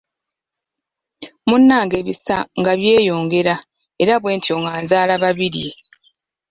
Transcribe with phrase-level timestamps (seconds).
[1.47, 3.55] Munnange ebisa nga byeyongera
[4.01, 5.71] era bwentyo nga nzaala Babirye.